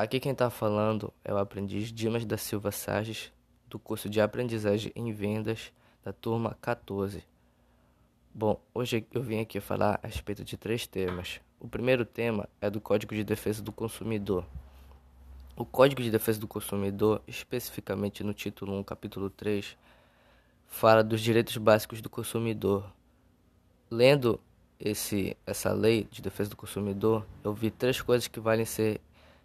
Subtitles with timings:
[0.00, 3.30] Aqui quem está falando é o aprendiz Dimas da Silva Sarges,
[3.68, 5.70] do curso de Aprendizagem em Vendas
[6.02, 7.22] da turma 14.
[8.34, 11.38] Bom, hoje eu vim aqui falar a respeito de três temas.
[11.60, 14.46] O primeiro tema é do Código de Defesa do Consumidor.
[15.54, 19.76] O Código de Defesa do Consumidor, especificamente no título 1, capítulo 3,
[20.66, 22.90] fala dos direitos básicos do consumidor.
[23.90, 24.40] Lendo
[24.80, 28.98] esse, essa lei de defesa do consumidor, eu vi três coisas que valem ser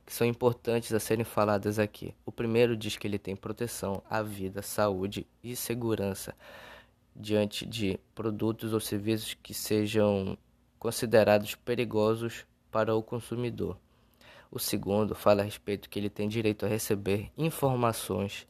[0.06, 2.14] que são importantes a serem faladas aqui.
[2.26, 6.36] O primeiro diz que ele tem proteção à vida, saúde e segurança
[7.16, 10.38] diante de produtos ou serviços que sejam
[10.78, 13.78] considerados perigosos para o consumidor.
[14.52, 18.48] O segundo fala a respeito que ele tem direito a receber informações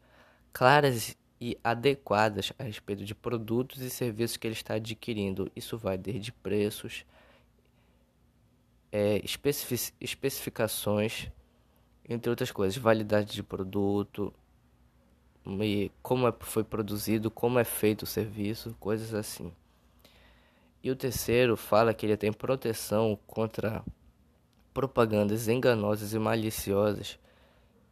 [0.52, 5.52] claras e adequadas a respeito de produtos e serviços que ele está adquirindo.
[5.56, 7.06] Isso vai desde preços,
[8.92, 9.22] é,
[10.00, 11.30] especificações
[12.08, 14.34] entre outras coisas, validade de produto,
[15.48, 19.52] e como é, foi produzido, como é feito o serviço, coisas assim.
[20.84, 23.84] E o terceiro fala que ele tem proteção contra
[24.74, 27.18] propagandas enganosas e maliciosas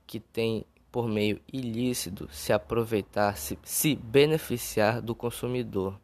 [0.06, 6.00] que tem por meio ilícito se aproveitar, se, se beneficiar do consumidor.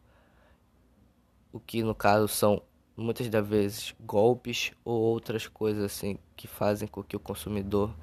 [1.52, 2.62] O que no caso são
[2.96, 7.94] muitas das vezes golpes ou outras coisas assim que fazem com que o consumidor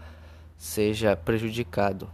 [0.58, 2.10] seja prejudicado.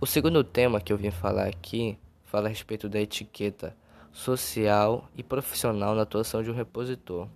[0.00, 3.76] O segundo tema que eu vim falar aqui fala a respeito da etiqueta
[4.12, 7.28] social e profissional na atuação de um repositor.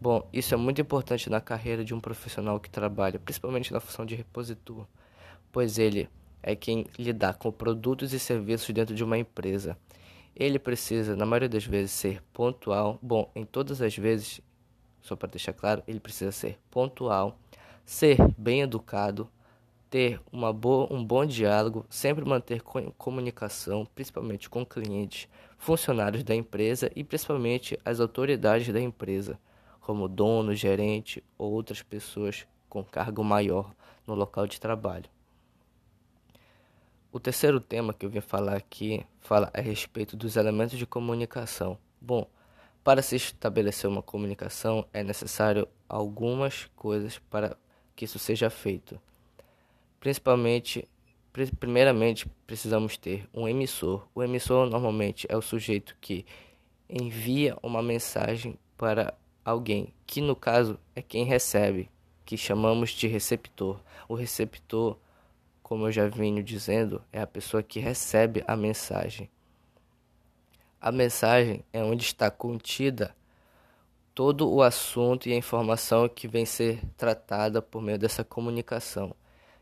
[0.00, 4.04] Bom, isso é muito importante na carreira de um profissional que trabalha, principalmente na função
[4.04, 4.86] de repositor,
[5.50, 6.08] pois ele
[6.42, 9.78] é quem lidar com produtos e serviços dentro de uma empresa.
[10.36, 12.98] Ele precisa, na maioria das vezes, ser pontual.
[13.00, 14.40] Bom, em todas as vezes,
[15.00, 17.38] só para deixar claro, ele precisa ser pontual,
[17.84, 19.28] ser bem educado,
[19.88, 22.62] ter uma boa, um bom diálogo, sempre manter
[22.98, 29.38] comunicação, principalmente com clientes, funcionários da empresa e principalmente as autoridades da empresa,
[29.80, 33.72] como dono, gerente ou outras pessoas com cargo maior
[34.04, 35.08] no local de trabalho.
[37.14, 41.78] O terceiro tema que eu vim falar aqui fala a respeito dos elementos de comunicação.
[42.00, 42.28] Bom,
[42.82, 47.56] para se estabelecer uma comunicação é necessário algumas coisas para
[47.94, 49.00] que isso seja feito.
[50.00, 50.88] Principalmente,
[51.60, 54.08] primeiramente, precisamos ter um emissor.
[54.12, 56.26] O emissor normalmente é o sujeito que
[56.90, 59.14] envia uma mensagem para
[59.44, 61.88] alguém, que no caso é quem recebe,
[62.24, 63.78] que chamamos de receptor.
[64.08, 64.98] O receptor,
[65.64, 69.30] como eu já venho dizendo, é a pessoa que recebe a mensagem.
[70.78, 73.16] A mensagem é onde está contida
[74.14, 79.16] todo o assunto e a informação que vem ser tratada por meio dessa comunicação.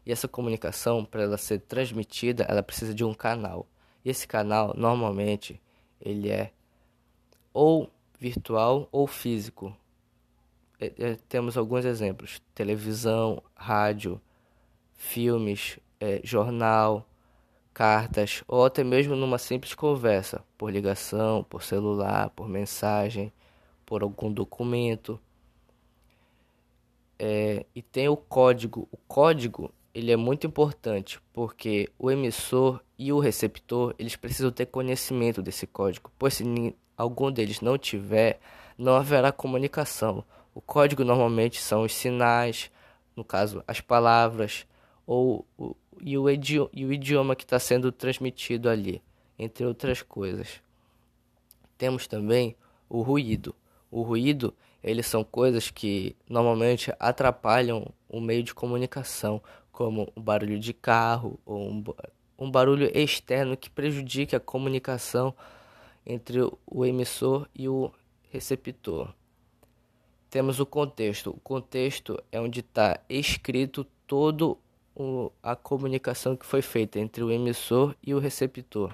[0.05, 3.65] E essa comunicação, para ela ser transmitida, ela precisa de um canal.
[4.05, 5.63] E esse canal, normalmente,
[6.01, 6.51] ele é
[7.53, 7.89] ou
[8.19, 9.73] virtual ou físico.
[10.81, 14.21] É, é, temos alguns exemplos: televisão, rádio,
[14.97, 17.07] filmes, é, jornal,
[17.73, 23.33] cartas, ou até mesmo numa simples conversa, por ligação, por celular, por mensagem,
[23.87, 25.21] por algum documento.
[27.17, 28.89] É, e tem o código.
[28.91, 34.67] O código ele é muito importante porque o emissor e o receptor eles precisam ter
[34.67, 38.41] conhecimento desse código, pois se algum deles não tiver,
[38.77, 40.25] não haverá comunicação.
[40.53, 42.73] O código normalmente são os sinais,
[43.15, 44.67] no caso as palavras
[45.07, 49.03] ou o, e, o idioma, e o idioma que está sendo transmitido ali,
[49.39, 50.61] entre outras coisas.
[51.77, 52.57] Temos também
[52.89, 53.55] o ruído.
[53.91, 60.59] O ruído, eles são coisas que normalmente atrapalham o meio de comunicação, como o barulho
[60.59, 61.85] de carro ou um,
[62.39, 65.35] um barulho externo que prejudique a comunicação
[66.05, 67.93] entre o emissor e o
[68.31, 69.15] receptor.
[70.29, 71.31] Temos o contexto.
[71.31, 73.87] O contexto é onde está escrito
[74.95, 78.93] toda a comunicação que foi feita entre o emissor e o receptor.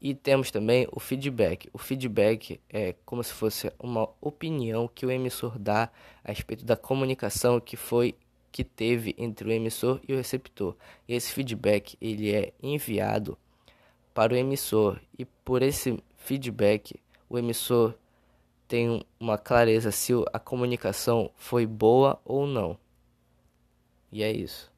[0.00, 1.68] E temos também o feedback.
[1.72, 5.88] O feedback é como se fosse uma opinião que o emissor dá
[6.22, 8.14] a respeito da comunicação que foi
[8.52, 10.76] que teve entre o emissor e o receptor.
[11.08, 13.36] E esse feedback ele é enviado
[14.12, 17.94] para o emissor e por esse feedback o emissor
[18.68, 22.78] tem uma clareza se a comunicação foi boa ou não.
[24.12, 24.73] E é isso.